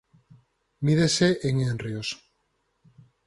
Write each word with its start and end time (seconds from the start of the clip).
Mídese 0.85 1.27
en 1.47 1.55
henrios. 1.67 2.09